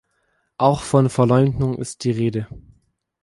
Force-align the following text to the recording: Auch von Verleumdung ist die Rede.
Auch 0.57 0.81
von 0.81 1.11
Verleumdung 1.11 1.77
ist 1.77 2.05
die 2.05 2.09
Rede. 2.09 2.47